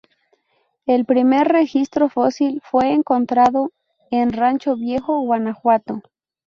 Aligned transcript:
El 0.87 1.05
primer 1.05 1.47
registro 1.49 2.09
fósil 2.09 2.59
fue 2.65 2.91
encontrado 2.91 3.71
en 4.09 4.33
Rancho 4.33 4.75
Viejo, 4.75 5.19
Guanajuato. 5.21 6.01